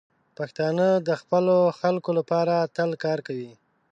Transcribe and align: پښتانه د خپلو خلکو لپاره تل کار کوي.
پښتانه 0.37 0.87
د 1.07 1.09
خپلو 1.21 1.57
خلکو 1.79 2.11
لپاره 2.19 2.55
تل 2.75 2.89
کار 3.03 3.19
کوي. 3.27 3.51